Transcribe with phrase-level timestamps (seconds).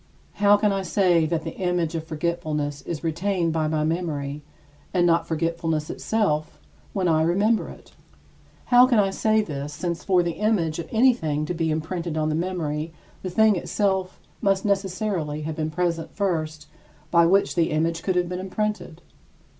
[0.41, 4.41] How can I say that the image of forgetfulness is retained by my memory,
[4.95, 6.57] and not forgetfulness itself,
[6.91, 7.91] when I remember it?
[8.73, 12.29] How can I say this, since for the image of anything to be imprinted on
[12.29, 12.91] the memory
[13.21, 16.65] the thing itself must necessarily have been present first
[17.11, 19.03] by which the image could have been imprinted?